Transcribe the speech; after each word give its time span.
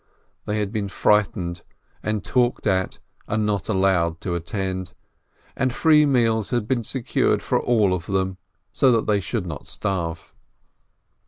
They 0.45 0.57
had 0.57 0.71
been 0.71 0.89
frightened 0.89 1.61
and 2.01 2.23
talked 2.23 2.65
at 2.65 2.97
and 3.27 3.45
not 3.45 3.69
allowed 3.69 4.19
to 4.21 4.33
attend, 4.33 4.93
and 5.55 5.71
free 5.71 6.07
meals 6.07 6.49
had 6.49 6.67
been 6.67 6.83
secured 6.83 7.43
for 7.43 7.61
all 7.61 7.93
of 7.93 8.07
them, 8.07 8.39
so 8.73 8.91
that 8.93 9.05
they 9.05 9.19
should 9.19 9.45
not 9.45 9.67
starve. 9.67 10.33